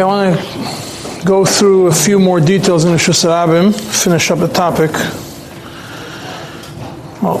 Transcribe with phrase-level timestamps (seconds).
[0.00, 4.38] Okay, I want to go through a few more details in the Shusarabim, finish up
[4.38, 4.92] the topic.
[7.20, 7.36] Well,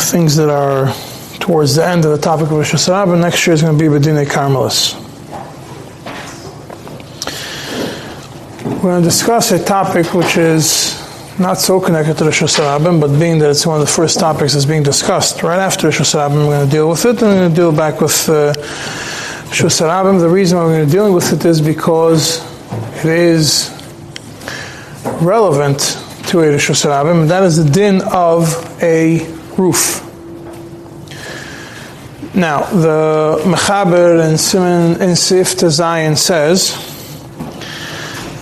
[0.00, 0.92] things that are
[1.38, 3.20] towards the end of the topic of Shusarabim.
[3.20, 4.96] Next year is going to be Bedine Carmelis.
[8.64, 10.98] We're going to discuss a topic which is
[11.38, 14.54] not so connected to the Shusarabim, but being that it's one of the first topics
[14.54, 17.38] that's being discussed right after the Shusarabim, we're going to deal with it, and we're
[17.38, 18.28] going to deal back with.
[18.28, 18.54] Uh,
[19.50, 22.44] Shusarabim, the reason why we're dealing with it is because
[22.98, 23.70] it is
[25.20, 25.80] relevant
[26.28, 30.04] to a Shusarabim, and that is the din of a roof.
[32.34, 36.72] Now, the Mechaber in Simon in Sif Zion says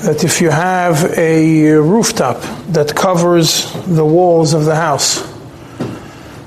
[0.03, 5.36] that if you have a rooftop that covers the walls of the house,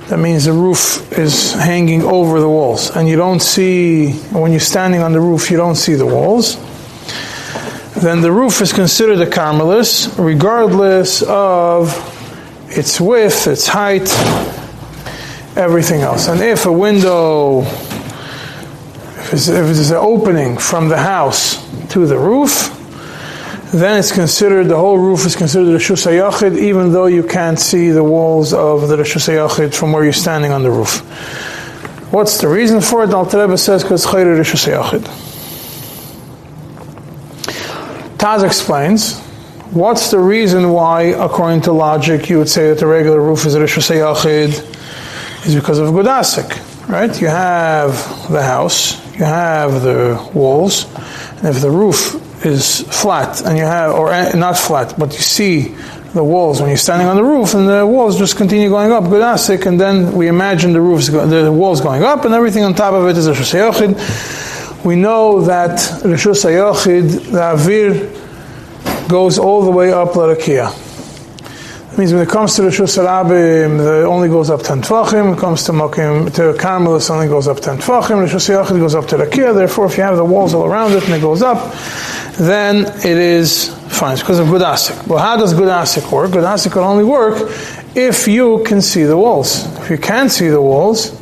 [0.10, 4.60] that means the roof is hanging over the walls, and you don't see, when you're
[4.60, 6.58] standing on the roof, you don't see the walls.
[8.02, 11.94] Then the roof is considered a carmelis, regardless of
[12.70, 14.10] its width, its height,
[15.56, 16.28] everything else.
[16.28, 22.79] And if a window, if it's an opening from the house to the roof,
[23.72, 27.90] then it's considered, the whole roof is considered a Shusayachid, even though you can't see
[27.90, 31.02] the walls of the Shusayachid from where you're standing on the roof.
[32.12, 33.12] What's the reason for it?
[33.12, 35.02] Al Rebbe says, because Shusayachid.
[38.18, 39.20] Taz explains,
[39.72, 43.54] what's the reason why, according to logic, you would say that the regular roof is
[43.54, 44.78] a Shusayachid?
[45.46, 47.22] Is because of Gudasik, right?
[47.22, 47.94] You have
[48.30, 50.86] the house, you have the walls,
[51.38, 55.20] and if the roof is flat and you have, or eh, not flat, but you
[55.20, 55.76] see
[56.14, 59.04] the walls when you're standing on the roof, and the walls just continue going up,
[59.04, 59.22] good
[59.66, 63.08] and then we imagine the roofs, the walls going up, and everything on top of
[63.08, 68.20] it is a Rishus We know that Rishus the Avir,
[69.10, 70.72] goes all the way up Larakia.
[71.90, 75.34] That means when it comes to Rishus Harabim, it only goes up 10 Tvachim, when
[75.34, 79.08] it comes to Mokim, to Carmelis, only goes up 10 Tvachim, Rishus HaYochid goes up
[79.08, 81.58] to Rakia, therefore if you have the walls all around it and it goes up,
[82.40, 84.14] then it is fine.
[84.14, 85.08] It's because of good asik.
[85.08, 86.32] Well, how does good asik work?
[86.32, 87.52] Good asik will only work
[87.96, 89.66] if you can see the walls.
[89.80, 91.20] If you can't see the walls,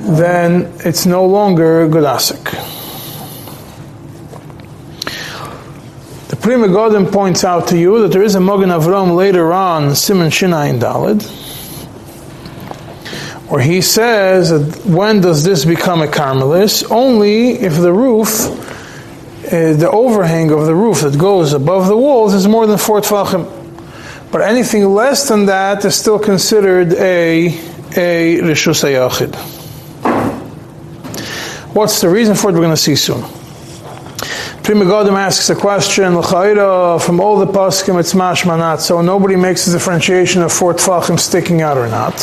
[0.00, 2.44] then it's no longer good asik.
[6.28, 9.94] The Pri Megadim points out to you that there is a Mogen Avram later on,
[9.94, 11.22] Simon Shinayin Dalid,
[13.48, 16.90] where he says that when does this become a Carmelis?
[16.90, 18.65] Only if the roof
[19.46, 23.00] uh, the overhang of the roof that goes above the walls is more than four
[23.00, 23.52] tefachim.
[24.32, 27.48] But anything less than that is still considered a
[27.96, 29.34] a rishus ayachid.
[31.74, 32.54] What's the reason for it?
[32.54, 33.22] We're going to see soon.
[34.62, 39.72] Pri Megadim asks a question, from all the paskim it's mashmanat, so nobody makes a
[39.72, 42.18] differentiation of four tefachim sticking out or not.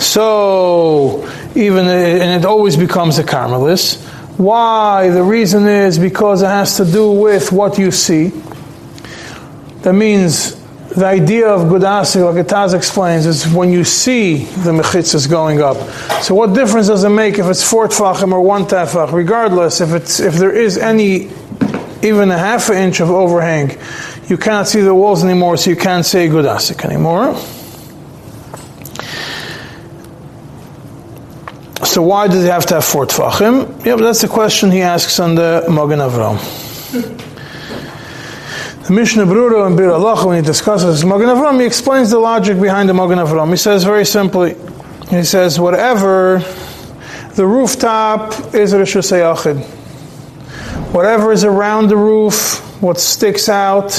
[0.00, 4.03] So, even, and it always becomes a carmelis.
[4.36, 5.10] Why?
[5.10, 8.32] The reason is because it has to do with what you see.
[9.82, 10.56] That means
[10.94, 15.76] the idea of Gudasi, like Taz explains, is when you see the mechitzas going up.
[16.22, 19.12] So what difference does it make if it's four tefachim or one tefach?
[19.12, 21.30] Regardless, if it's if there is any
[22.02, 23.76] even a half an inch of overhang,
[24.28, 27.34] you cannot see the walls anymore, so you can't say Gudasik anymore.
[31.94, 33.86] So why does he have to have four tefachim?
[33.86, 36.40] Yeah, but that's the question he asks on the Mogen Avram.
[38.84, 42.60] The Mishnah Brura and Biur Halacha, when he discusses Mogen Avram, he explains the logic
[42.60, 43.48] behind the Mogen Avram.
[43.50, 44.56] He says very simply,
[45.08, 46.40] he says, whatever
[47.36, 49.62] the rooftop is Rishus Yachid.
[50.92, 53.92] Whatever is around the roof, what sticks out,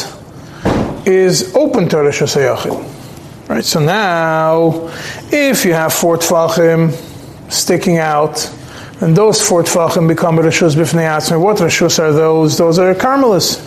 [1.07, 3.48] is open to Yachid.
[3.48, 4.91] Right, so now,
[5.31, 7.13] if you have four tefachim,
[7.50, 8.50] sticking out,
[9.01, 11.39] and those four tefachim become rishus b'fnei atzmei.
[11.39, 12.57] What rishus are those?
[12.57, 13.62] Those are carmelis.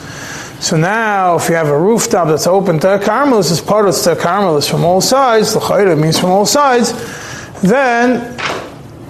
[0.60, 4.16] So now, if you have a rooftop that's open to carmelis, as part of the
[4.16, 6.92] carmelis from all sides, the means from all sides,
[7.62, 8.36] then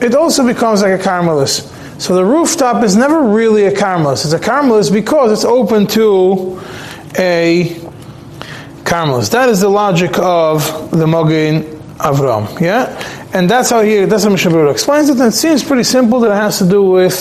[0.02, 1.74] it also becomes like a carmelis.
[2.00, 4.24] So the rooftop is never really a carmelis.
[4.24, 6.60] It's a carmelis because it's open to
[7.18, 7.80] a
[8.84, 9.30] carmelis.
[9.30, 11.62] That is the logic of the Mogen
[11.96, 12.60] Avram.
[12.60, 12.86] Yeah?
[13.38, 16.32] And that's how he, that's how Mishabur explains it, and it seems pretty simple that
[16.32, 17.14] it has to do with,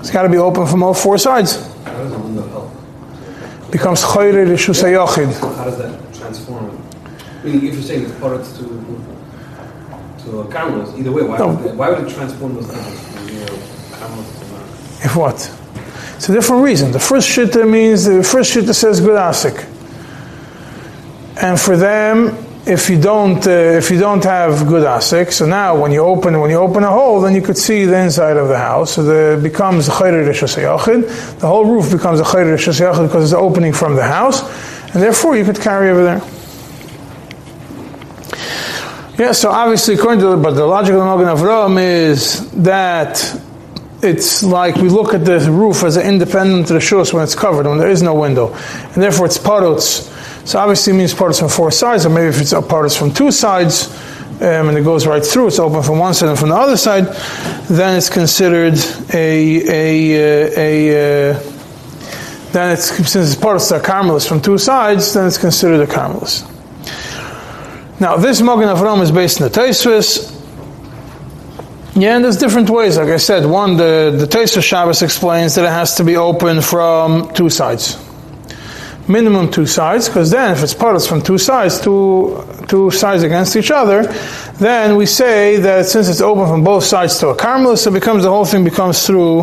[0.00, 1.72] it's got to be open from all four sides.
[1.84, 3.70] How does the window help?
[3.70, 6.64] Becomes Chayre Rishus How does that transform?
[6.64, 8.64] I mean, if you're saying it's product to,
[10.24, 11.54] to a cameras, either way, why, no.
[11.54, 13.54] would, it, why would it transform those things from, you know,
[15.04, 15.36] If what?
[16.16, 16.90] It's a different reason.
[16.90, 19.64] The first shitta means the first shitta says good asik,
[21.40, 25.80] and for them, if you don't uh, if you don't have good asik, so now
[25.80, 28.48] when you open when you open a hole, then you could see the inside of
[28.48, 28.94] the house.
[28.94, 30.24] So the, it becomes chayre
[31.38, 34.42] The whole roof becomes a chayre because it's opening from the house,
[34.92, 36.22] and therefore you could carry over there.
[39.16, 43.40] Yeah, so obviously, according to the, but the logic of the Magen Avram is that
[44.02, 47.78] it's like we look at the roof as an independent rishus when it's covered, when
[47.78, 50.12] there is no window, and therefore it's parots
[50.46, 53.12] so obviously it means parts from four sides, or maybe if it's a part from
[53.12, 53.92] two sides,
[54.36, 56.76] um, and it goes right through, it's open from one side and from the other
[56.76, 57.06] side,
[57.68, 58.74] then it's considered
[59.12, 61.42] a, a, a, a
[62.52, 65.92] then it's, since it's part of the carmelist from two sides, then it's considered a
[65.92, 66.48] carmelist.
[68.00, 70.32] Now, this Magen Avram is based in the Taisvis.
[71.96, 72.98] Yeah, and there's different ways.
[72.98, 76.60] Like I said, one, the, the Taisvis Shabbos explains that it has to be open
[76.60, 78.05] from two sides
[79.08, 83.56] minimum two sides, because then if it's parts from two sides, two, two sides against
[83.56, 84.02] each other,
[84.58, 88.24] then we say that since it's open from both sides to a carmelist, it becomes
[88.24, 89.40] the whole thing becomes through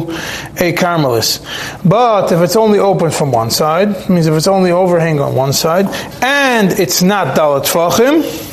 [0.57, 1.45] a carmelist.
[1.87, 5.53] But if it's only open from one side, means if it's only overhang on one
[5.53, 5.85] side,
[6.23, 8.49] and it's not dalat tvachim,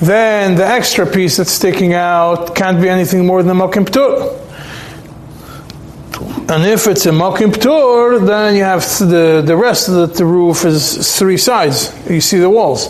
[0.00, 3.84] then the extra piece that's sticking out can't be anything more than a mokim
[6.50, 10.24] and if it's a makim ptur, then you have the, the rest of the, the,
[10.24, 11.92] roof is three sides.
[12.08, 12.88] You see the walls.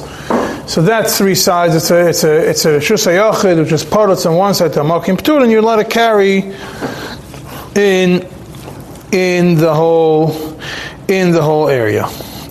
[0.70, 1.74] So that's three sides.
[1.74, 4.84] It's a it's a it's a shusayachid, which is parts on one side to a
[4.84, 6.54] makim ptur, and you're allowed to carry
[7.74, 8.28] in
[9.10, 10.60] in the whole
[11.08, 12.06] in the whole area,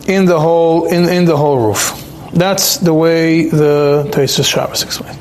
[0.08, 2.04] in the whole in, in the whole roof.
[2.34, 5.18] That's the way the Taisus Shabbos explains.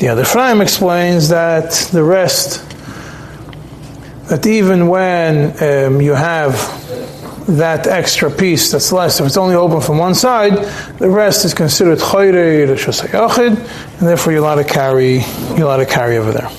[0.00, 2.73] The other Ephraim explains that the rest
[4.28, 6.52] that even when um, you have
[7.46, 10.54] that extra piece that's less, if it's only open from one side,
[10.98, 13.58] the rest is considered chayre yachid,
[13.98, 15.18] and therefore you're allowed to carry
[15.50, 16.50] you're allowed to carry over there.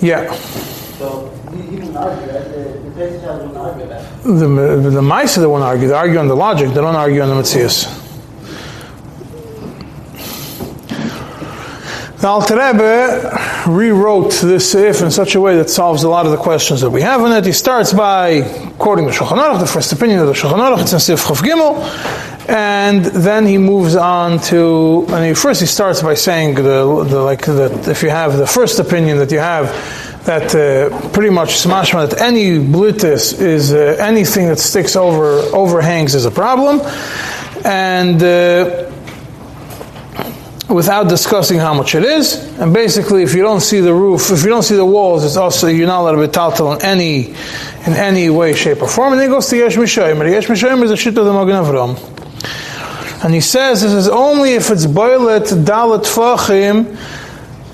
[0.00, 0.32] Yeah.
[0.98, 2.50] So he won't argue that.
[4.24, 5.86] The the, the mice they won't argue.
[5.86, 6.68] They argue on the logic.
[6.70, 8.07] They don't argue on the mitzvahs.
[12.20, 16.32] The Alter Rebbe rewrote this if in such a way that solves a lot of
[16.32, 17.46] the questions that we have in it.
[17.46, 18.42] He starts by
[18.76, 20.82] quoting the Shulchan Aruch, the first opinion of the Shulchan Aruch.
[20.82, 21.78] It's in Sif Chav Gimel,
[22.48, 25.06] and then he moves on to.
[25.10, 28.48] And he, first, he starts by saying the, the like that if you have the
[28.48, 29.66] first opinion that you have
[30.24, 36.16] that uh, pretty much smashma that any blitis is uh, anything that sticks over overhangs
[36.16, 36.80] is a problem,
[37.64, 38.20] and.
[38.20, 38.87] Uh,
[40.68, 42.34] without discussing how much it is.
[42.58, 45.36] And basically, if you don't see the roof, if you don't see the walls, it's
[45.36, 47.28] also you're not allowed to be taltal in any
[47.86, 49.14] in any way, shape, or form.
[49.14, 50.30] And he goes to Yesh Mishayim.
[50.30, 53.24] Yesh Mishayim is a shit of the Magen Avram.
[53.24, 56.96] And he says this is only if it's boilet dalet fachim.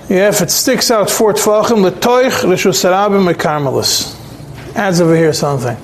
[0.08, 4.20] Yeah, if it sticks out four tfachim, letoich rishus sarabim karmelis.
[4.76, 5.76] Adds over here something.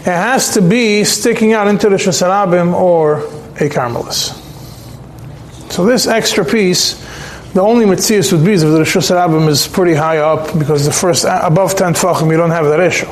[0.00, 3.18] It has to be sticking out into the shusarabim or
[3.56, 4.47] a karmelis.
[5.78, 6.94] So this extra piece,
[7.52, 10.90] the only mitzias would be if the Rishus Rabbim is pretty high up, because the
[10.90, 13.06] first, above 10 tfachim, you don't have that issue.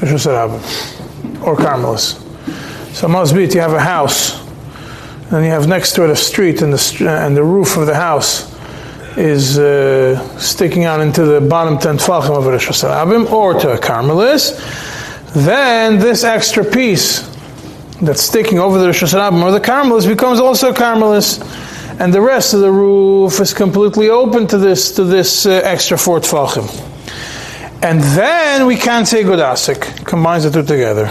[0.00, 1.42] Rishus Rabbim.
[1.46, 2.14] Or Carmelis.
[2.94, 4.42] So must be you have a house,
[5.30, 7.94] and you have next to it a street, and the, and the roof of the
[7.94, 8.50] house
[9.18, 13.78] is uh, sticking out into the bottom 10 tfachim of Rishus Rabbim, or to a
[13.78, 14.56] Carmelis,
[15.34, 17.30] then this extra piece
[18.00, 21.42] that's sticking over the Rosh Hashanah or the Carmelis becomes also a Carmelis,
[21.98, 25.96] and the rest of the roof is completely open to this to this uh, extra
[25.96, 26.68] four tfachim.
[27.82, 30.06] And then we can't say good asik.
[30.06, 31.08] Combines the two together.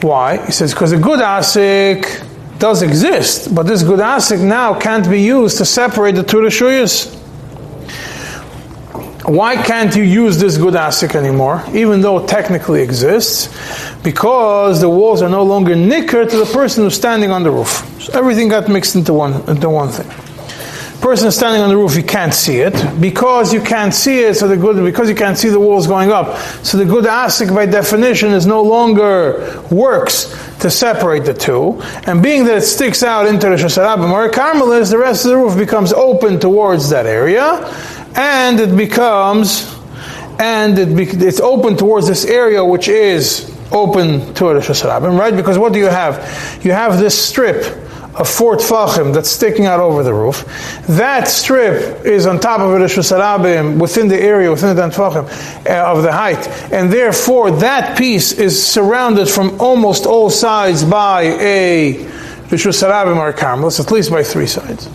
[0.00, 0.44] Why?
[0.46, 5.20] He says because a good asik does exist, but this good asik now can't be
[5.20, 7.23] used to separate the two rishuyas.
[9.26, 13.48] Why can't you use this good asik anymore, even though it technically exists?
[14.02, 17.90] Because the walls are no longer nicker to the person who's standing on the roof.
[18.02, 20.10] So everything got mixed into one into one thing.
[21.00, 24.34] Person standing on the roof, you can't see it because you can't see it.
[24.34, 26.38] So the good because you can't see the walls going up.
[26.62, 31.80] So the good asik by definition is no longer works to separate the two.
[32.06, 35.30] And being that it sticks out into the shasarabim or a carmelis, the rest of
[35.30, 37.70] the roof becomes open towards that area
[38.16, 39.76] and it becomes,
[40.38, 45.34] and it be, it's open towards this area which is open to Rosh Hashanah, right?
[45.34, 46.64] Because what do you have?
[46.64, 47.64] You have this strip
[48.14, 50.44] of Fort tfachim that's sticking out over the roof.
[50.86, 55.26] That strip is on top of Rishus Harabim within the area, within the tfachim
[55.66, 61.22] uh, of the height, and therefore that piece is surrounded from almost all sides by
[61.22, 61.94] a
[62.48, 64.88] Rishus Harabim or a Carmelis, at least by three sides.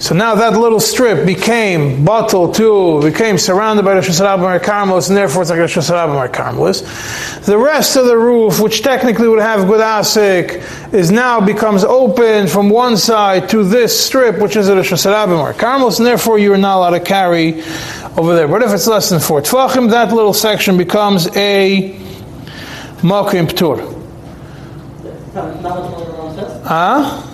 [0.00, 5.08] So now that little strip became bottle too, became surrounded by the Shasarabim or Carmelis,
[5.08, 7.44] and therefore it's like a Shasarabim or Carmelis.
[7.44, 12.48] The rest of the roof, which technically would have good asik, is now becomes open
[12.48, 16.54] from one side to this strip, which is a Shasarabim or Carmelis, and therefore you
[16.54, 17.60] are not allowed to carry
[18.16, 18.48] over there.
[18.48, 21.90] But if it's less than four tefachim, that little section becomes a
[23.02, 23.98] Makim Ptur.
[26.64, 27.26] Huh?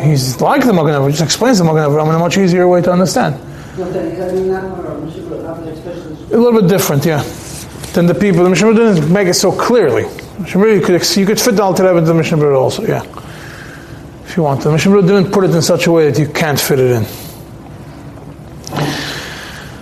[0.00, 2.82] He's like the Magen Avraham, just explains the Magen Avraham in a much easier way
[2.82, 3.34] to understand.
[6.32, 7.22] A little bit different, yeah,
[7.92, 8.44] than the people.
[8.44, 10.04] The Mishnah didn't make it so clearly.
[10.46, 13.02] You could you could fit the Alter Rebbe into the Mishnah also, yeah,
[14.24, 14.62] if you want.
[14.62, 17.04] The Mishnah didn't put it in such a way that you can't fit it in.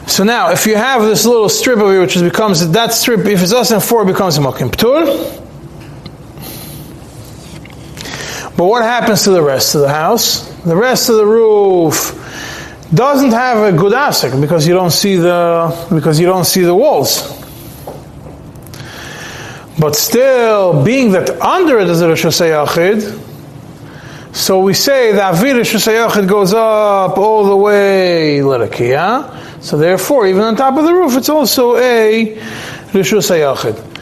[0.06, 3.42] So now, if you have this little strip over here, which becomes that strip, if
[3.42, 5.49] it's less than four, it becomes a makim ptur.
[8.60, 10.46] But what happens to the rest of the house?
[10.64, 12.12] The rest of the roof
[12.92, 13.94] doesn't have a good
[14.38, 17.22] because you don't see the because you don't see the walls.
[19.78, 22.36] But still, being that under it is a Rosh
[24.32, 29.62] so we say that Avir Rosh goes up all the way Lerakia.
[29.62, 32.34] So therefore, even on top of the roof, it's also a
[32.92, 33.99] Rosh Hashanah.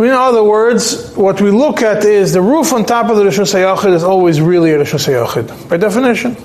[0.00, 3.38] In other words, what we look at is the roof on top of the Rosh
[3.38, 6.36] Hashanah is always really a Rosh Hashanah, by definition.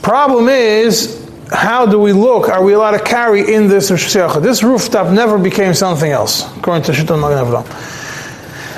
[0.00, 2.48] Problem is, how do we look?
[2.48, 4.42] Are we allowed to carry in this Rosh Hashanah?
[4.42, 7.64] This rooftop never became something else, according to Shitton Magen.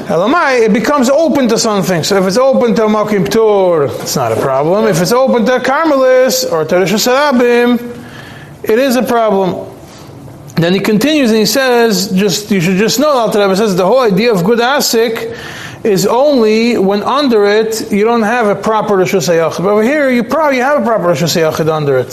[0.07, 2.03] Elamai, it becomes open to something.
[2.03, 4.87] So if it's open to Makim Ptur, it's not a problem.
[4.87, 9.68] If it's open to Carmelis or to Rosh Hashanah, it is a problem.
[10.59, 14.00] Then he continues and he says, just you should just know, Rebbe says the whole
[14.00, 15.38] idea of good asik
[15.85, 19.57] is only when under it you don't have a proper Hashanah.
[19.57, 22.12] But over here you probably have a proper Hashanah under it.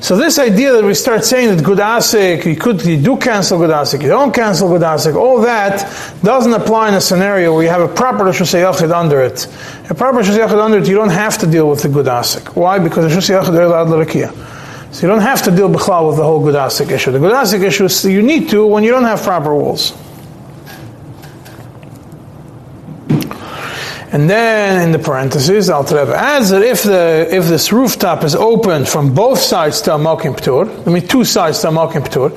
[0.00, 3.58] So this idea that we start saying that good asik, you could you do cancel
[3.58, 5.78] good asik, you don't cancel good asik, all that
[6.22, 9.46] doesn't apply in a scenario where you have a proper Hashanah under it.
[9.90, 12.54] A proper Hashanah under it, you don't have to deal with the good asik.
[12.54, 12.78] Why?
[12.78, 14.51] Because Hashanah are allowed l'rakia.
[14.92, 17.12] So you don't have to deal b'chlal with the whole Gudasik issue.
[17.12, 19.92] The Gudasik issue is you need to when you don't have proper walls.
[24.12, 28.34] And then in the parentheses, Alter Rebbe adds that if the if this rooftop is
[28.34, 32.06] open from both sides to a Malkim Ptur, I mean two sides to a Malkim
[32.06, 32.28] Ptur,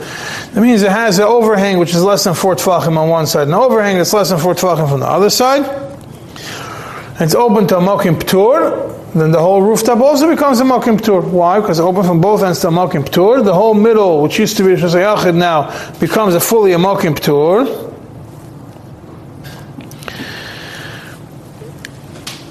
[0.54, 3.50] that means it has an overhang which is less than four tefachim on one side,
[3.50, 5.66] an overhang that's less than four tefachim from the other side.
[5.66, 11.00] And it's open to a Malkim Ptur, then the whole rooftop also becomes a Malkim
[11.00, 11.24] Ptur.
[11.24, 11.62] Why?
[11.62, 13.46] Because it opens from both ends to a Malkim Ptur.
[13.46, 17.94] The whole middle, which used to be Shazayachid now, becomes a fully a Malkim Ptur.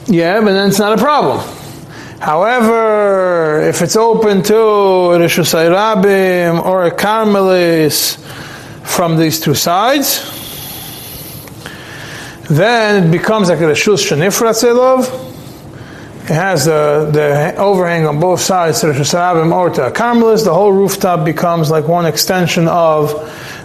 [0.06, 1.46] Yeah, but then it's not a problem.
[2.18, 8.16] However, if it's open to Rishus Rabim or a Carmelis
[8.86, 10.30] from these two sides,
[12.48, 15.23] then it becomes like a Rishus Shanifrat Selov.
[16.24, 20.42] It has the, the overhang on both sides to the Shusarabim or to a Carmelis.
[20.42, 23.10] The whole rooftop becomes like one extension of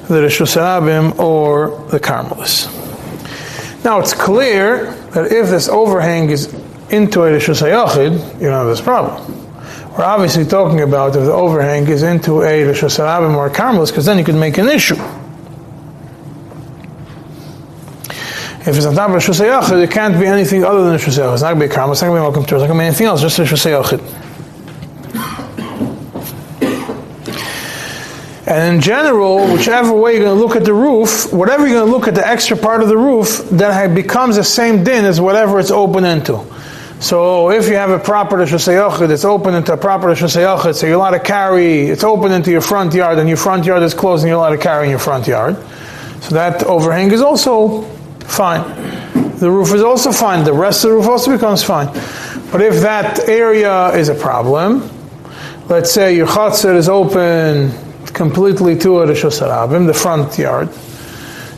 [0.10, 2.68] the Shusarabim or the Carmelis.
[3.86, 6.54] Now it's clear that if this overhang is
[6.90, 9.48] into a Rishus you don't have this problem.
[9.98, 14.06] We're obviously talking about if the overhang is into a Rishus or a Carmelis, because
[14.06, 14.98] then you could make an issue.
[18.70, 21.34] If it's of Rosh Hashanah, it can't be anything other than Rosh Hashanah.
[21.34, 22.70] It's not going to be a Karma, it's not going to be Malcolm Torah, it's
[22.70, 24.28] not going to be anything else, just Rosh Hashanah.
[28.46, 31.88] And in general, whichever way you're going to look at the roof, whatever you're going
[31.88, 35.20] to look at the extra part of the roof, then becomes the same din as
[35.20, 36.46] whatever it's open into.
[37.00, 40.76] So if you have a proper Rosh Hashanah, it's open into a proper Rosh Hashanah,
[40.76, 43.82] so you're allowed to carry, it's open into your front yard, and your front yard
[43.82, 45.56] is closed, and you're allowed to carry in your front yard.
[46.22, 47.98] So that overhang is also
[48.30, 48.64] fine.
[49.38, 50.44] The roof is also fine.
[50.44, 51.88] The rest of the roof also becomes fine.
[52.52, 54.90] But if that area is a problem,
[55.70, 57.72] let's say your chutzner is open
[58.08, 60.70] completely to a Rishos Harabim, the front yard.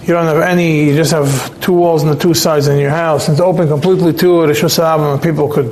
[0.02, 2.90] You don't have any, you just have two walls on the two sides in your
[2.90, 5.72] house, it's open completely to a Rishos and people could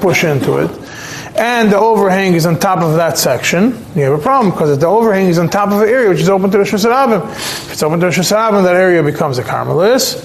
[0.00, 0.81] push into it.
[1.36, 3.72] And the overhang is on top of that section.
[3.94, 6.20] You have a problem because if the overhang is on top of an area which
[6.20, 7.30] is open to Rosh Hashanah.
[7.30, 10.20] If it's open to Rosh Hashanah, that area becomes a Carmelis.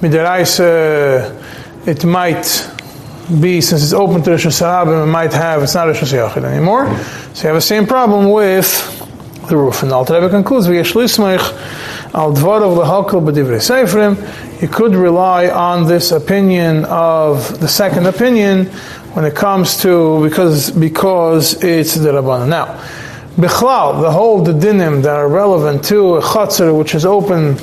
[0.00, 1.30] Midaraisa,
[1.86, 2.70] uh, it might
[3.40, 6.86] be, since it's open to Rosh Hashanah, it might have, it's not Rosh Hashanah anymore.
[7.32, 8.98] So you have the same problem with
[9.48, 9.82] the roof.
[9.82, 10.66] And Rebbe concludes.
[14.62, 18.70] You could rely on this opinion of the second opinion
[19.14, 22.48] when it comes to because because it's the rabbanon.
[22.48, 22.82] Now,
[23.36, 27.56] bichlal, the whole the dinim that are relevant to a chatzar which is open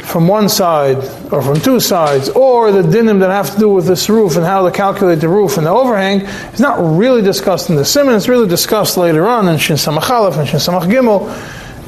[0.00, 0.96] from one side
[1.30, 4.44] or from two sides, or the dinim that have to do with this roof and
[4.44, 6.22] how to calculate the roof and the overhang
[6.52, 8.16] is not really discussed in the siman.
[8.16, 11.28] It's really discussed later on in Shin Samach Aleph and Shin Samach Gimel.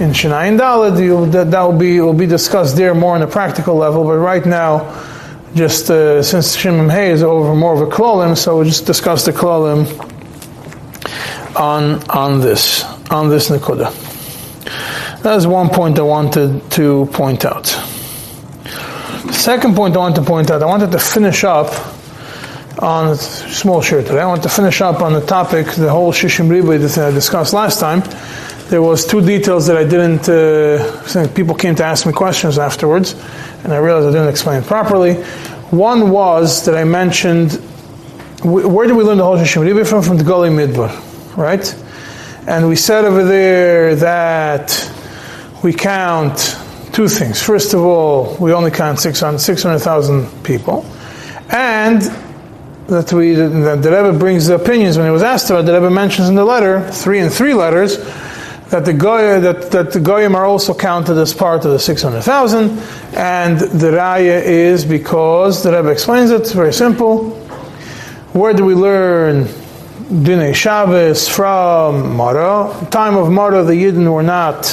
[0.01, 3.77] In Shinayin Dalad, that, that will be will be discussed there more on a practical
[3.77, 4.05] level.
[4.05, 4.91] But right now,
[5.54, 8.87] just uh, since Shin Mem Hey is over more of a klolim, so we'll just
[8.87, 9.87] discuss the klolim
[11.56, 13.92] on on this on this nekuda.
[15.23, 17.66] That's one point I wanted to point out.
[19.30, 21.71] Second point I want to point out, I wanted to finish up
[22.82, 24.21] on small shirt today.
[24.21, 27.52] I want to finish up on the topic, the whole Shishim Riba that I discussed
[27.52, 28.02] last time.
[28.73, 33.14] There was two details that I didn't, uh, people came to ask me questions afterwards,
[33.64, 35.17] and I realized I didn't explain it properly.
[35.71, 37.52] One was that I mentioned,
[38.43, 40.00] where did we learn the whole Shishim Riba from?
[40.02, 40.91] From the Goli Midbar,
[41.37, 41.62] right?
[42.47, 44.91] And we said over there that
[45.62, 46.57] we count
[46.95, 47.43] two things.
[47.43, 50.87] First of all, we only count 600,000 people,
[51.50, 52.00] and
[52.87, 55.67] that we that the Rebbe brings the opinions when he was asked about.
[55.67, 57.99] The Rebbe mentions in the letter three and three letters
[58.73, 62.71] that the goy, that, that the goyim are also counted as part of the 600,000,
[63.15, 66.41] and the raya is because the Rebbe explains it.
[66.41, 67.32] It's very simple.
[68.32, 72.89] Where do we learn Dinei Shabbos from Mara?
[72.91, 74.65] Time of Mara, the Yidden were not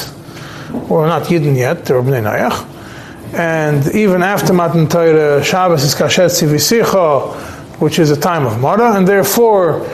[0.90, 3.34] or not Yidden yet, they're Bnei Nayach.
[3.34, 7.36] And even after Matan Torah, Shabbos is Kashet Sivisicha,
[7.82, 9.86] which is a time of Mara, and therefore,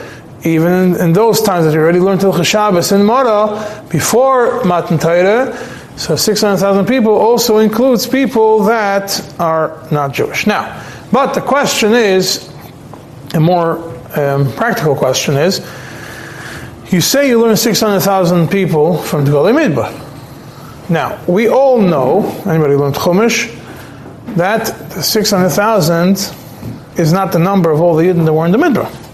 [0.46, 5.00] even in, in those times that you already learned Hilchah Shabbos in Mara, before Matan
[5.00, 5.58] Torah,
[5.98, 10.46] so 600,000 people also includes people that are not Jewish.
[10.46, 12.52] Now, but the question is,
[13.34, 13.78] a more
[14.18, 15.66] um, practical question is,
[16.92, 20.90] you say you learn 600,000 people from Dgolei Midbar.
[20.90, 23.52] Now, we all know, anybody learned Chumash,
[24.36, 26.12] that 600,000
[26.98, 29.05] is not the number of all the Yidden that were in the Midbar.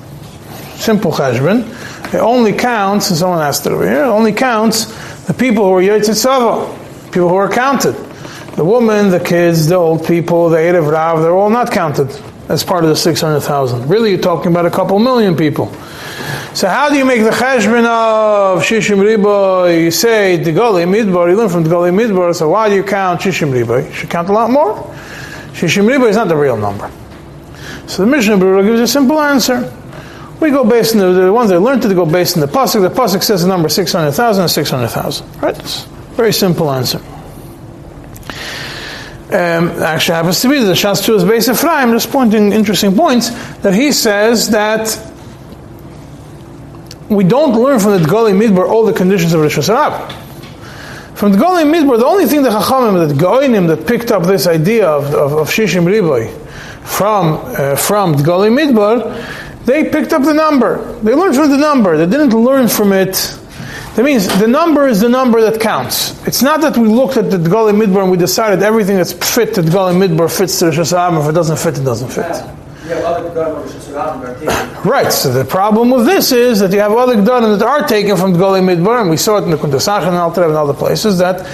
[0.82, 1.63] Simple cheshbon.
[2.12, 4.86] It only counts, and someone asked it over here, it only counts
[5.28, 7.94] the people who are Yotzit people who are counted.
[8.56, 12.10] The woman, the kids, the old people, the Erev Rav, they're all not counted
[12.50, 13.88] as part of the 600,000.
[13.88, 15.72] Really, you're talking about a couple million people.
[16.56, 19.84] So how do you make the cheshbon of Shishim Riba?
[19.84, 22.84] You say the Goli Midbar, you learn from the Goli Midbar, so why do you
[22.84, 23.88] count Shishim Riba?
[23.88, 24.76] You should count a lot more.
[25.54, 26.91] Shishim Riba is not the real number.
[27.88, 29.72] So the Mishnah Berurah gives a simple answer.
[30.41, 32.47] We go based on the, the ones that learned it, to go based on the
[32.47, 32.82] pasuk.
[32.82, 35.25] The pasuk says the number six hundred thousand is six hundred thousand.
[35.41, 35.58] Right?
[35.58, 35.84] It's
[36.17, 36.97] very simple answer.
[39.30, 43.30] Um, actually happens to be the Shas is based on Ephraim, just pointing interesting points
[43.60, 44.99] that he says that
[47.08, 50.12] we don't learn from the Dgali Midbar all the conditions of Rosh Hashanah.
[51.15, 54.47] From the Dgali Midbar, the only thing the Chachamim, that Goinim, that picked up this
[54.47, 56.30] idea of, of, of Shishim Riboy
[56.84, 60.93] from, uh, from Dgali Midbar, they picked up the number.
[61.02, 61.97] They learned from the number.
[61.97, 63.38] They didn't learn from it.
[63.95, 66.26] That means the number is the number that counts.
[66.26, 69.54] It's not that we looked at the Dgali Midbar and we decided everything that's fit
[69.56, 71.24] to Dgali Midbar fits to Rosh Hashanah.
[71.24, 72.26] If it doesn't fit, it doesn't fit.
[74.86, 75.12] Right.
[75.12, 78.34] So the problem with this is that you have other gedolim that are taken from
[78.34, 81.45] Goli Midbar, and we saw it in the Kuntasach and Alter and other places that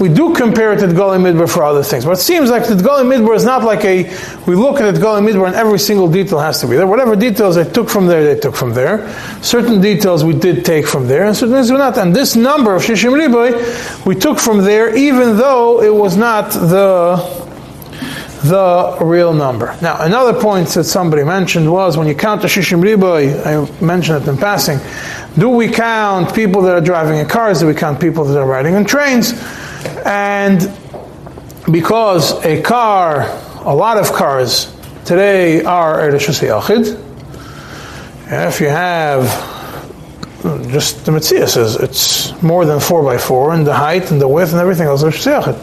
[0.00, 2.04] we do compare it to Goli Midbar for other things.
[2.04, 4.04] But it seems like the Goli Midbar is not like a
[4.46, 6.86] we look at the Midbar and every single detail has to be there.
[6.86, 9.12] Whatever details they took from there, they took from there.
[9.42, 11.98] Certain details we did take from there, and certain things we not.
[11.98, 16.50] And this number of Shishim Riboy we took from there, even though it was not
[16.52, 17.48] the
[18.44, 19.76] the real number.
[19.82, 24.22] Now, another point that somebody mentioned was when you count the Shishim Riboy, I mentioned
[24.22, 24.78] it in passing,
[25.36, 27.60] do we count people that are driving in cars?
[27.60, 29.32] Do we count people that are riding on trains?
[30.04, 30.72] And
[31.70, 33.22] because a car,
[33.64, 37.04] a lot of cars today are Eresh Yachid,
[38.30, 39.24] if you have
[40.70, 44.28] just the Mitzvah says it's more than 4 by 4 and the height and the
[44.28, 45.26] width and everything else is.
[45.26, 45.56] Um,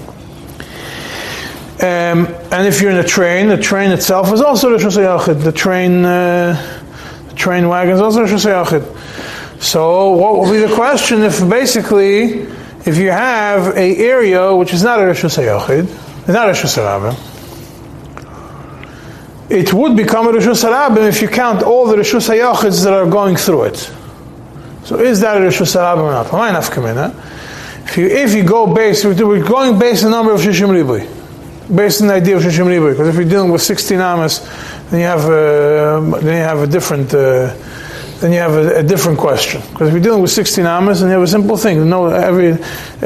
[2.51, 6.05] and if you're in a train, the train itself is also Rosh Hashanah The train,
[6.05, 6.81] uh,
[7.29, 12.47] the train wagon is also Rosh Hashanah So what will be the question if basically,
[12.85, 17.35] if you have a area which is not a Hashanah it's not a Rosh Hashanah,
[19.49, 23.07] it would become a Rishus Harabim if you count all the Rishus Hayachids that are
[23.07, 23.91] going through it.
[24.83, 26.31] So is that a Rishus Harabim or not?
[26.31, 27.15] Why not
[27.85, 31.07] If you if you go based, we're going based on the number of Shishim Ribui,
[31.75, 32.91] based on the idea of Shishim Ribui.
[32.91, 34.39] Because if you're dealing with 16 amas,
[34.89, 37.13] then you have a, then you have a different.
[37.13, 37.55] Uh,
[38.19, 39.61] then you have a, a, different question.
[39.71, 41.89] Because if you're dealing with 16 amas, and you have a simple thing.
[41.89, 42.51] No, every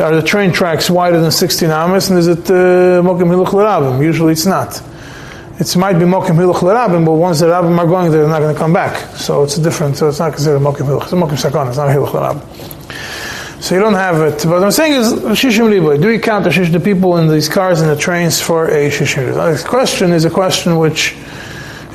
[0.01, 4.01] are the train tracks wider than 16 amas, and is it uh, mokim hiluch l'rabim?
[4.03, 4.81] Usually, it's not.
[5.59, 8.39] It might be mokim hiluch l'rabim, but once the rabbim are going there, they're not
[8.39, 9.15] going to come back.
[9.15, 9.97] So it's a different.
[9.97, 11.03] So it's not considered mokim hiluch.
[11.03, 11.67] It's mokim sakon.
[11.69, 12.69] It's not hiluch l'rabim.
[13.61, 14.43] So you don't have it.
[14.43, 16.01] But what I'm saying is shishim liboy.
[16.01, 18.89] Do you count the, shish, the people in these cars and the trains for a
[18.89, 19.33] shishim?
[19.33, 21.15] The question is a question which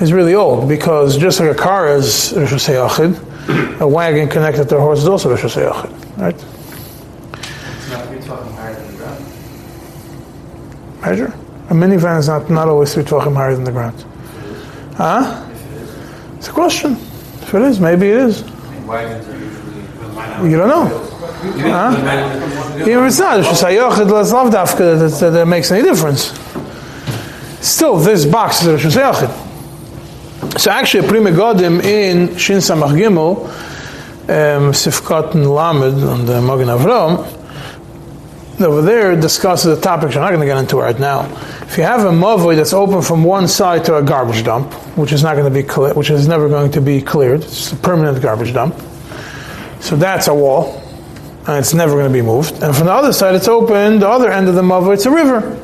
[0.01, 4.77] is really old because just like a car is Rosh Hashanah, a wagon connected to
[4.77, 6.37] a horse is also Rosh right?
[6.37, 9.25] Three talking higher than the ground.
[11.01, 11.35] Measure?
[11.71, 14.05] A minivan is not, not always three talking higher than the ground.
[14.97, 15.49] Huh?
[16.37, 16.93] It's a question.
[16.93, 18.43] If it is, maybe it is.
[20.43, 21.11] You don't know.
[21.61, 22.81] Huh?
[22.81, 23.61] Even if it's not, it's
[25.21, 26.33] that, makes any difference.
[27.61, 29.44] Still, this box is Rosh Hashanah.
[30.59, 33.47] So actually, a Pri Megadim in Shin Samach Gimel,
[34.29, 37.27] um, Sifkat and Lamed on the Magen Avram,
[38.61, 41.25] over there discusses a topic I'm not going to get into right now.
[41.63, 45.13] If you have a mavoi that's open from one side to a garbage dump, which
[45.13, 48.23] is not going to be which is never going to be cleared, it's a permanent
[48.23, 48.77] garbage dump.
[49.81, 50.81] So that's a wall,
[51.47, 52.63] and it's never going to be moved.
[52.63, 53.99] And from the other side, it's open.
[53.99, 55.64] The other end of the mavoi, it's a river.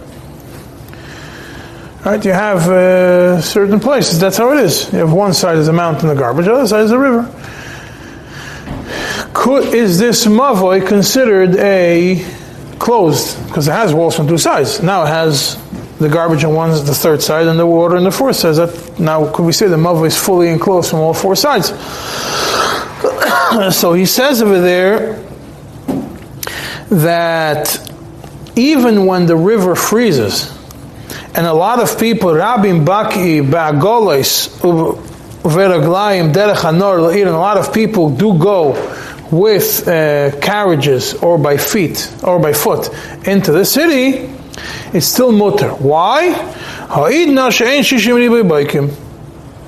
[2.05, 2.25] Right?
[2.25, 4.19] You have uh, certain places.
[4.19, 4.91] That's how it is.
[4.91, 7.31] You have one side is a mountain the garbage, the other side is a river.
[9.35, 12.25] Could, is this mavoi considered a
[12.79, 13.47] closed?
[13.47, 14.83] Because it has walls on two sides.
[14.83, 15.59] Now it has
[15.99, 18.55] the garbage on one, the third side, and the water on the fourth side.
[18.55, 21.69] That now could we say the mavoi is fully enclosed from all four sides?
[23.77, 25.23] so he says over there
[26.89, 27.93] that
[28.57, 30.59] even when the river freezes
[31.35, 34.49] and a lot of people, Rabim Baki Ba'agolis
[35.43, 38.73] Veraglayim Derech Hanor and a lot of people do go
[39.31, 42.91] with uh, carriages or by feet or by foot
[43.27, 44.29] into the city,
[44.93, 45.71] it's still mutter.
[45.71, 46.33] Why?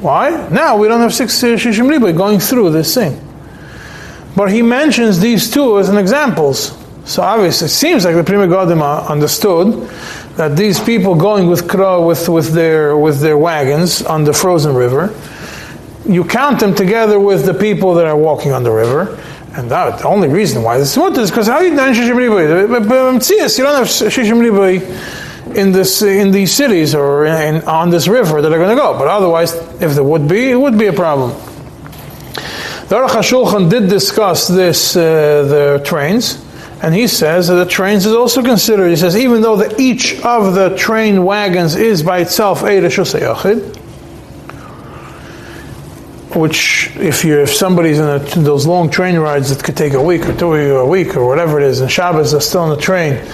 [0.00, 0.48] Why?
[0.50, 3.20] Now we don't have six shishim riboy going through this thing.
[4.34, 6.76] But he mentions these two as an examples.
[7.04, 9.88] So obviously, it seems like the Pri Megadim understood
[10.36, 14.74] that these people going with Kro with, with their with their wagons on the frozen
[14.74, 15.14] river,
[16.06, 19.18] you count them together with the people that are walking on the river.
[19.54, 21.72] And that, the only reason why this is is because how you?
[23.58, 24.80] You don't have shishim ribui
[25.54, 28.76] in this in these cities or in, in, on this river that are going to
[28.76, 28.98] go.
[28.98, 31.32] But otherwise, if there would be, it would be a problem.
[32.88, 35.00] The Aruch HaShulchan did discuss this, uh,
[35.44, 36.42] the trains.
[36.82, 38.88] And he says that the trains is also considered.
[38.88, 43.76] He says even though the, each of the train wagons is by itself a yachid,
[46.34, 50.02] which if you if somebody's in a, those long train rides that could take a
[50.02, 52.70] week or two or a week or whatever it is, and Shabbos are still on
[52.70, 53.24] the train,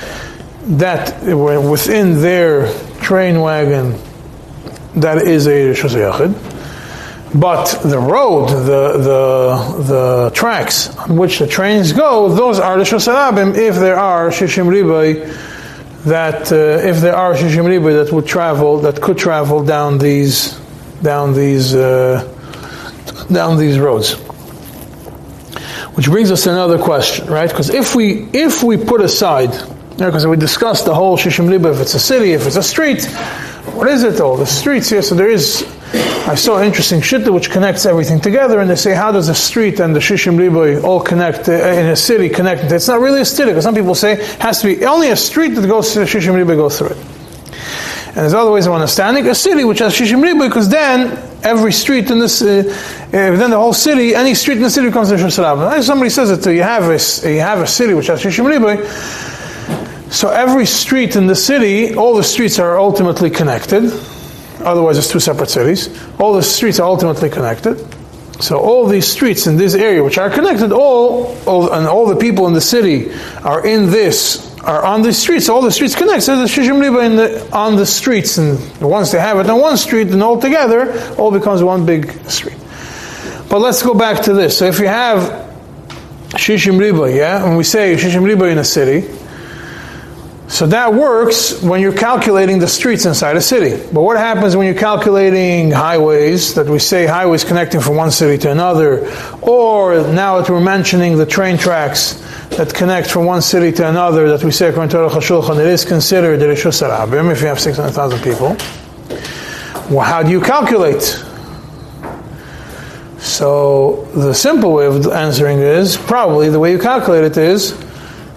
[0.76, 3.98] that within their train wagon,
[4.96, 6.57] that is a yachid.
[7.34, 12.84] But the road, the, the, the tracks on which the trains go, those are the
[12.84, 18.26] Shosarabim if there are Shishim Ribai that, uh, if there are Shishim Ribai that would
[18.26, 20.58] travel, that could travel down these,
[21.02, 22.24] down these, uh,
[23.30, 24.14] down these roads.
[25.96, 27.50] Which brings us to another question, right?
[27.50, 29.50] Because if we, if we put aside,
[29.98, 32.56] because you know, we discussed the whole Shishim Ribai, if it's a city, if it's
[32.56, 33.04] a street,
[33.74, 34.38] what is it all?
[34.38, 35.66] The streets here, so there is
[36.28, 39.80] I saw interesting shitta which connects everything together, and they say, how does a street
[39.80, 42.70] and the Shishim Riboy all connect uh, in a city connect?
[42.70, 45.16] It's not really a city, because some people say it has to be only a
[45.16, 46.98] street that goes to the Shishim Riboy go through it.
[48.08, 51.72] And there's other ways of understanding a city which has Shishim Riboy, because then every
[51.72, 55.10] street in this, uh, uh, then the whole city, any street in the city becomes
[55.10, 58.44] a Shishim Somebody says it, you have a, you have a city which has Shishim
[58.44, 63.90] Riboy, so every street in the city, all the streets are ultimately connected
[64.60, 65.88] Otherwise, it's two separate cities.
[66.18, 67.78] All the streets are ultimately connected.
[68.40, 72.16] So all these streets in this area, which are connected, all, all and all the
[72.16, 75.48] people in the city are in this are on the streets.
[75.48, 76.22] All the streets connect.
[76.22, 80.22] So the shishim on the streets, and once they have it on one street, and
[80.22, 82.58] all together, all becomes one big street.
[83.48, 84.58] But let's go back to this.
[84.58, 85.48] So if you have
[86.30, 89.08] shishim riba, yeah, and we say shishim riba in a city,
[90.48, 93.86] So that works when you're calculating the streets inside a city.
[93.92, 98.38] But what happens when you're calculating highways, that we say highways connecting from one city
[98.38, 102.14] to another, or now that we're mentioning the train tracks
[102.56, 105.66] that connect from one city to another, that we say according to Aruch HaShulchan, it
[105.66, 108.56] is considered the Rishus Arabim if you have 600,000 people.
[109.94, 111.02] Well, how do you calculate?
[113.18, 117.72] So the simple way of answering is probably the way you calculate it is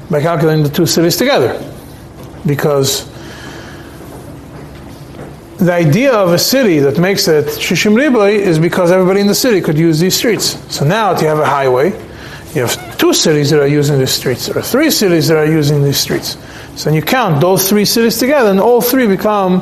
[0.10, 1.71] by calculating the two cities together
[2.46, 3.10] because
[5.58, 9.36] the idea of a city that makes it Shishim Riboy is because everybody in the
[9.36, 10.58] city could use these streets.
[10.74, 11.92] So now that you have a highway,
[12.56, 15.84] you have two cities that are using these streets, or three cities that are using
[15.84, 16.38] these streets.
[16.76, 19.62] So you count those three cities together, and all three become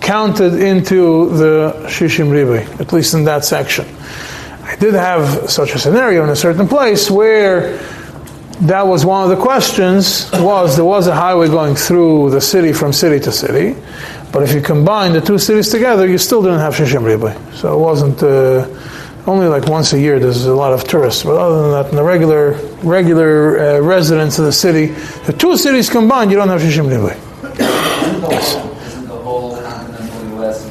[0.00, 3.86] counted into the Shishim Riboy, at least in that section.
[4.62, 7.78] I did have such a scenario in a certain place where
[8.62, 12.72] that was one of the questions was there was a highway going through the city
[12.72, 13.76] from city to city
[14.32, 17.76] but if you combine the two cities together you still didn't have Shishim Riboy so
[17.76, 18.66] it wasn't uh,
[19.30, 21.96] only like once a year there's a lot of tourists but other than that in
[21.96, 24.86] the regular regular uh, residents of the city
[25.26, 27.14] the two cities combined you don't have Shishim Riboy
[28.30, 28.56] yes.
[28.86, 30.64] Isn't the whole continental US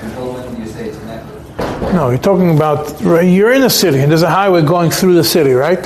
[0.00, 1.92] until when do you say it's connected?
[1.92, 5.24] no you're talking about you're in a city and there's a highway going through the
[5.24, 5.84] city right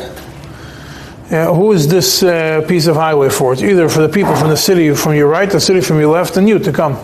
[1.30, 3.52] uh, who is this uh, piece of highway for?
[3.52, 6.10] It's either for the people from the city from your right, the city from your
[6.10, 6.96] left, and you to come.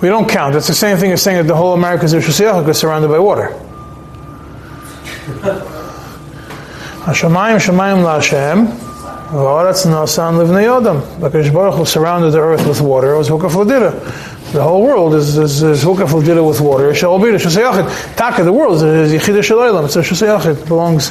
[0.00, 0.54] We don't count.
[0.54, 2.12] It's the same thing as saying that the whole America is
[2.78, 3.48] surrounded by water.
[7.04, 8.66] Hashemayim Shemayim LaHashem
[9.28, 11.00] V'aretz Nasan Livnei Yodam.
[11.18, 13.14] HaKadosh Baruch Hu surrounded the earth with water.
[13.14, 13.54] It was Hukaf
[14.54, 16.94] the whole world is is, is hukaf did it with water.
[16.94, 18.16] Shall be shasayachid.
[18.16, 19.84] Taka, the world is yichid shalaylam.
[19.84, 20.68] It's a shasayachid.
[20.68, 21.10] belongs.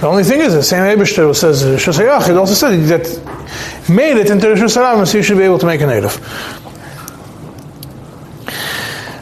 [0.00, 4.30] The only thing is the same Eibushter says uh, shasayachid also said that made it
[4.30, 6.62] into shasayachid, so you should be able to make a native.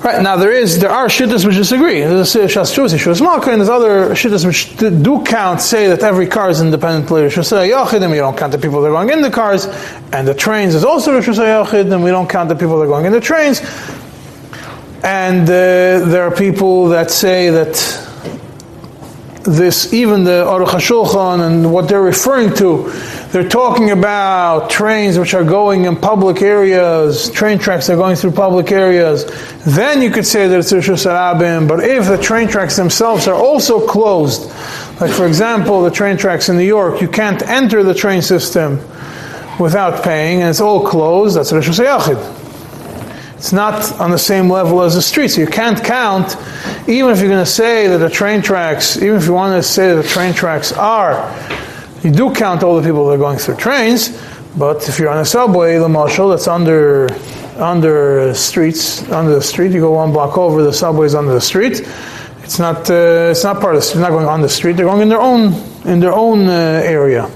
[0.03, 2.01] Right now, there is there are shittas which disagree.
[2.01, 6.61] There's shastrusi, shusmalka, and there's other shittas which do count, say that every car is
[6.61, 7.29] independent later.
[7.29, 9.67] Shusay yachid, and we don't count the people that are going in the cars,
[10.13, 12.89] and the trains is also shusay yachid, and we don't count the people that are
[12.89, 13.61] going in the trains.
[15.05, 17.77] And uh, there are people that say that
[19.45, 22.91] this, even the Aruch HaShulchan and what they're referring to,
[23.31, 28.17] they're talking about trains which are going in public areas, train tracks that are going
[28.17, 29.25] through public areas.
[29.65, 33.35] Then you could say that it's Rishus Arabim, but if the train tracks themselves are
[33.35, 34.47] also closed,
[35.01, 38.79] like for example, the train tracks in New York, you can't enter the train system
[39.59, 42.42] without paying, and it's all closed, that's Rishus Yachid.
[43.43, 46.37] It's not on the same level as the street, so you can't count,
[46.89, 49.69] even if you're going to say that the train tracks, even if you want to
[49.69, 51.19] say that the train tracks are
[52.05, 54.17] you do count all the people that are going through trains,
[54.57, 57.09] but if you're on a subway, the marshal that's under
[57.57, 61.41] under streets, under the street, you go one block over, the subway is under the
[61.41, 61.81] street.
[62.45, 64.77] It's not uh, it's not part of the street, not going on the street.
[64.77, 65.53] They're going in their own
[65.85, 67.29] in their own uh, area,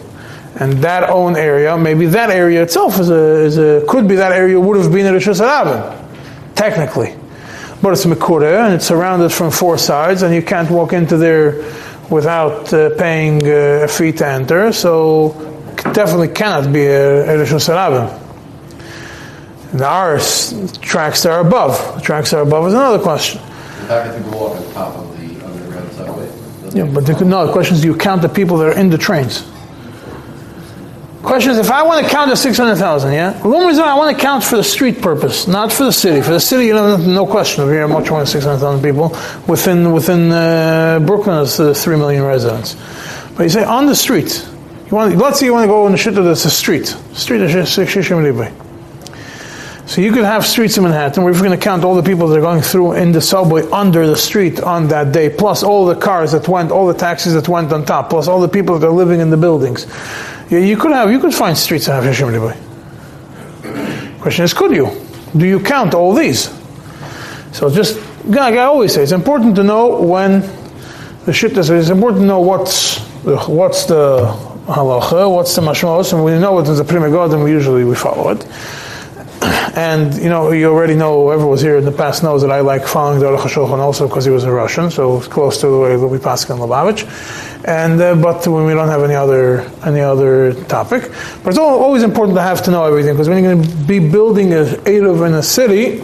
[0.58, 4.32] and that own area, maybe that area itself is a, is a could be that
[4.32, 5.40] area would have been a Rishus
[6.54, 7.14] technically,
[7.82, 11.62] but it's Mekure and it's surrounded from four sides, and you can't walk into there
[12.10, 15.32] without uh, paying uh, a fee to enter, so
[15.92, 18.22] definitely cannot be a, a Rishon Sarabim.
[19.72, 20.18] There are
[20.80, 21.96] tracks that are above.
[21.96, 23.42] The tracks that are above is another question.
[23.88, 26.30] Back to walk on top of the underground subway.
[26.72, 28.88] Yeah, but the, no, the question is do you count the people that are in
[28.88, 29.44] the trains?
[31.26, 33.32] Question is, if I want to count the 600,000, yeah?
[33.32, 36.22] The one reason I want to count for the street purpose, not for the city.
[36.22, 39.08] For the city, you know, no question, we have much more than 600,000 people.
[39.48, 42.76] Within within uh, Brooklyn, it's uh, 3 million residents.
[43.36, 44.48] But you say, on the street,
[44.88, 46.86] you want, let's say you want to go in the shit that's a street.
[47.14, 48.62] Street is Shishim.
[49.88, 52.02] So you could have streets in Manhattan where if we're going to count all the
[52.04, 55.64] people that are going through in the subway under the street on that day, plus
[55.64, 58.48] all the cars that went, all the taxis that went on top, plus all the
[58.48, 59.86] people that are living in the buildings.
[60.48, 64.20] Yeah, you could have, you could find streets that have Hashem Riboy.
[64.20, 64.90] Question is, could you?
[65.36, 66.50] Do you count all these?
[67.52, 70.42] So just, like I always say, it's important to know when
[71.24, 74.20] the shit is, it's important to know what's, what's the
[74.66, 77.84] halacha, what's the mashmos, and we know what is the prima god, then we usually
[77.84, 78.46] we follow it.
[79.76, 82.60] And you know, you already know whoever was here in the past knows that I
[82.60, 85.68] like following the Aruch HaShulchan also because he was a Russian, so it's close to
[85.68, 87.04] the way that we pass in Lubavitch.
[87.66, 91.10] And uh, but when we don't have any other any other topic,
[91.42, 93.98] but it's always important to have to know everything because when you're going to be
[93.98, 96.02] building a Eruv in a city,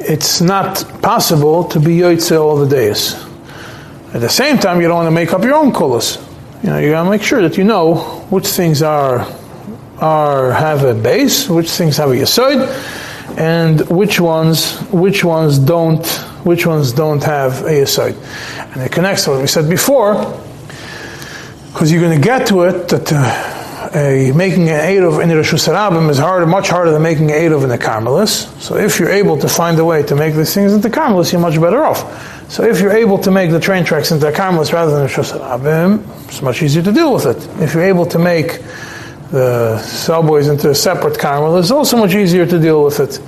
[0.00, 3.14] it's not possible to be Yoitze all the days.
[4.14, 6.18] At the same time, you don't want to make up your own kulas.
[6.62, 7.96] You know, you gotta make sure that you know
[8.30, 9.26] which things are
[10.02, 12.66] are have a base, which things have a yesod,
[13.38, 16.06] and which ones which ones don't
[16.44, 18.14] which ones don't have a yesod.
[18.74, 20.14] And it connects to what we said before,
[21.72, 23.60] because you're going to get to it that uh,
[23.94, 27.36] a, making an eight of in the Rosh is harder, much harder than making an
[27.36, 28.48] eight of in the Carmelis.
[28.60, 31.40] So if you're able to find a way to make these things into Carmelis, you're
[31.40, 32.50] much better off.
[32.50, 36.02] So if you're able to make the train tracks into Carmelis rather than Reshus Harabim,
[36.28, 37.62] it's much easier to deal with it.
[37.62, 38.60] If you're able to make
[39.32, 43.18] the subways into a separate Carmel, it's also much easier to deal with it.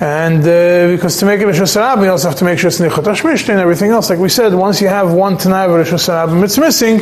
[0.00, 2.80] And uh, because to make it a Hashanah, you also have to make sure it's
[2.80, 4.10] Nichot Hashmishta and everything else.
[4.10, 6.98] Like we said, once you have one Tanai Reshus Harabim, it's missing,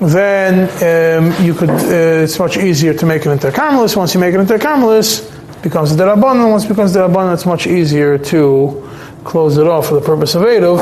[0.00, 1.70] then um, you could.
[1.70, 3.96] Uh, it's much easier to make it into a Carmelis.
[3.96, 6.50] Once you make it into a Carmelis, it becomes a Derabbanan.
[6.50, 8.90] Once it becomes Derabbanan, it's much easier to
[9.22, 10.80] close it off for the purpose of Eidov.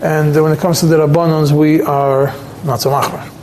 [0.00, 3.33] And when it comes to the Rabbanans, we are not so machmir.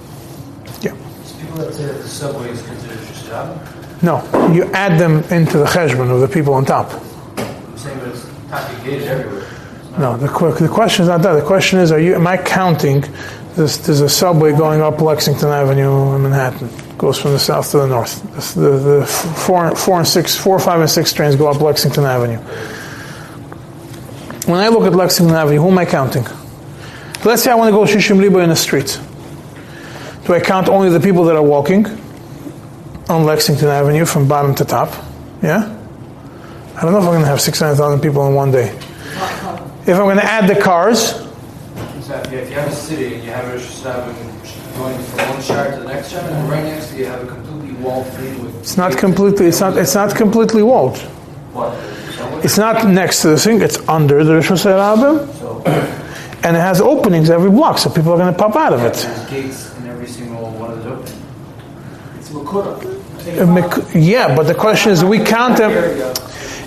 [1.52, 5.66] People that say that the subway is considered Shushabim, No, you add them into the
[5.66, 6.90] cheshbon of the people on top.
[6.94, 8.08] I'm saying that
[8.86, 9.46] it's everywhere.
[10.00, 11.34] No, the, the question is not that.
[11.34, 12.16] The question is, are you?
[12.16, 13.02] Am I counting?
[13.56, 16.70] This, there's a subway going up Lexington Avenue in Manhattan.
[16.98, 18.24] Goes from the south to the north.
[18.34, 22.06] This- The, the four, four and six, four, five, and six trains go up Lexington
[22.06, 22.38] Avenue.
[24.48, 26.24] When I look at Lexington Avenue, who am I counting?
[27.26, 28.98] Let's say I want to go Shishim Ribo in the street.
[30.26, 31.86] Do I count only the people that are walking
[33.10, 34.90] on Lexington Avenue from bottom to top?
[35.42, 35.78] Yeah?
[36.76, 38.70] I don't know if I'm going to have 600,000 people in one day.
[39.84, 41.20] If I'm going to add the cars,
[42.12, 42.38] Exactly.
[42.40, 45.80] If you have a city and you have a Shushabim going from one shard to
[45.80, 48.60] the next shard, and right next to you have a completely walled thing with.
[48.60, 49.46] it's not completely.
[49.46, 49.78] It's not.
[49.78, 50.98] It's not completely walled.
[51.54, 51.74] What?
[52.44, 53.62] It's not next to the thing.
[53.62, 55.62] It's under the Reshus Harabim, So
[56.44, 58.98] and it has openings every block, so people are going to pop out of it.
[60.02, 61.28] There's gates in every single one of those openings.
[62.18, 64.08] It's Makura.
[64.08, 65.72] Yeah, but the question is, we count them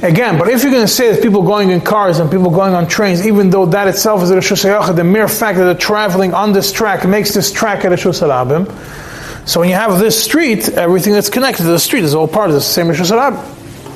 [0.02, 0.38] again?
[0.38, 2.86] But if you're going to say that people going in cars and people going on
[2.86, 6.32] trains, even though that itself is a Reshus Harabim, the mere fact that they're traveling
[6.32, 8.68] on this track makes this track a Reshus Harabim.
[9.48, 12.48] So when you have this street, everything that's connected to the street is all part
[12.48, 13.42] of the same Reshus Harabim.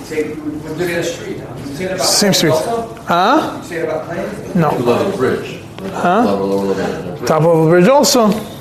[0.05, 1.37] Say, we're looking at a street.
[1.39, 2.51] You say it about Same street.
[2.51, 2.95] also?
[3.05, 3.59] Huh?
[3.63, 4.57] You say it about?
[4.57, 4.71] No.
[4.79, 5.61] Level bridge.
[5.81, 6.25] Huh?
[6.25, 7.17] Level, lower level.
[7.17, 7.29] bridge.
[7.29, 8.58] Top of the bridge also.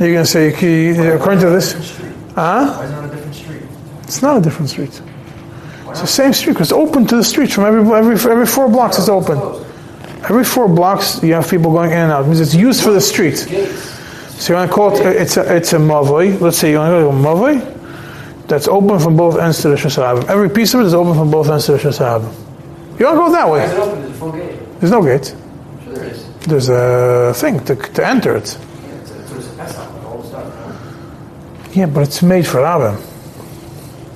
[0.00, 1.72] You're going to say, according to this,
[2.34, 2.76] huh?
[2.76, 3.62] Why is it a different street?
[4.04, 5.02] It's not a different street.
[5.90, 8.68] It's the same street because it's open to the street from every every every four
[8.68, 8.98] blocks.
[8.98, 9.38] It's open.
[10.24, 12.24] Every four blocks, you have people going in and out.
[12.24, 13.36] It means it's used for the street.
[13.36, 15.04] So you want to call it?
[15.16, 16.40] It's a it's a mavoi.
[16.40, 19.68] Let's say you want to go to a mavoi that's open from both ends to
[19.68, 20.28] the Shasarabim.
[20.28, 22.32] Every piece of it is open from both ends to the Shasarabim.
[22.98, 23.66] You want to go that way?
[23.66, 24.80] There's no gate.
[24.80, 25.34] There's no gate.
[25.84, 26.26] Sure there is.
[26.40, 28.56] There's a thing to, to enter it.
[28.58, 30.46] Yeah, it's, it's, it's a Pesach, like all the stuff.
[31.72, 32.96] Yeah, but it's made for Rabbim.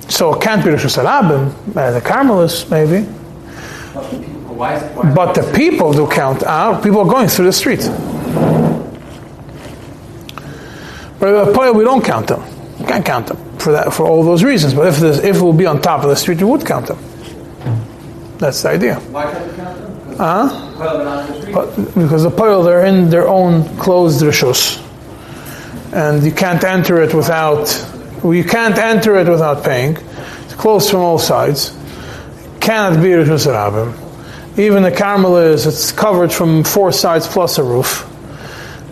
[0.09, 3.07] So it can't be Reshus Harabim, uh, the Carmelists maybe.
[3.93, 4.03] But
[4.53, 4.83] Why is?
[4.95, 6.83] Why But the people do count out.
[6.83, 7.81] People are going through the street.
[11.19, 12.43] But the Poil, we don't count them.
[12.79, 14.73] We can't count them for that for all those reasons.
[14.73, 16.87] But if this, if it will be on top of the street, we would count
[16.87, 16.99] them.
[18.39, 18.95] That's the idea.
[18.95, 20.17] Why can't we count them?
[20.17, 20.47] Huh?
[20.77, 21.51] They're not the.
[21.53, 24.82] But because the Poil, they're in their own closed rishus.
[25.93, 27.65] And you can't enter it without,
[28.23, 29.95] well, you can't enter it without paying.
[30.45, 31.69] It's closed from all sides.
[32.59, 33.93] Cannot be rishus rabim.
[34.57, 38.09] Even the Carmel is, it's covered from four sides plus a roof.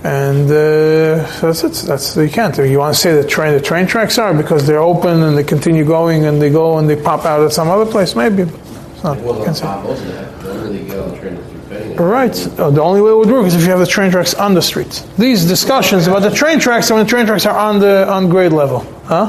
[0.04, 1.88] And uh, so that's it.
[1.88, 2.58] That's you can't.
[2.58, 5.44] You want to say the train the train tracks are because they're open and they
[5.44, 8.16] continue going and they go and they pop out at some other place.
[8.16, 8.44] Maybe.
[8.44, 9.62] It's not, Well, say.
[9.62, 11.51] top of that, don't really
[11.98, 12.36] Right.
[12.60, 14.54] Uh, The only way it would work is if you have the train tracks on
[14.54, 15.04] the street.
[15.18, 18.52] These discussions about the train tracks when the train tracks are on the on grade
[18.54, 18.80] level.
[19.06, 19.28] Huh?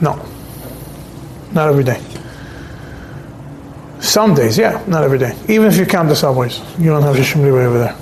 [0.00, 0.18] No.
[1.52, 2.00] Not every day.
[4.00, 5.34] Some days, yeah, not every day.
[5.48, 7.96] Even if you count the subways, you don't have Shishim Ribo over there.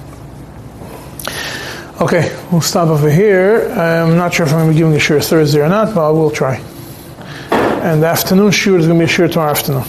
[2.00, 3.68] Okay, we'll stop over here.
[3.72, 6.06] I'm not sure if I'm going to be giving a shiur Thursday or not, but
[6.06, 6.60] I will try.
[7.50, 9.82] And the afternoon shiur is going to be a shiur tomorrow afternoon.